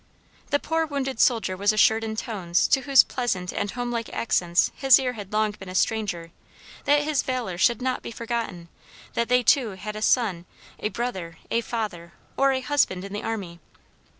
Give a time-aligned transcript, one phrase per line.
[0.49, 4.97] The poor wounded soldier was assured in tones, to whose pleasant and homelike accents his
[4.99, 6.31] ear had long been a stranger,
[6.85, 8.67] that his valor should not be forgotten,
[9.13, 10.45] that they too had a son,
[10.79, 13.59] a brother, a father, or a husband in the army.